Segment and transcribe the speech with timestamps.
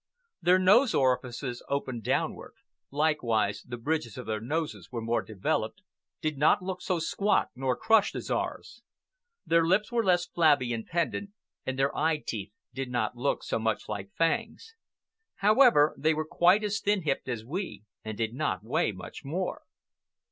[0.41, 2.55] Their nose orifices opened downward;
[2.89, 5.83] likewise the bridges of their noses were more developed,
[6.21, 8.81] did not look so squat nor crushed as ours.
[9.45, 11.33] Their lips were less flabby and pendent,
[11.67, 14.73] and their eye teeth did not look so much like fangs.
[15.35, 19.61] However, they were quite as thin hipped as we, and did not weigh much more.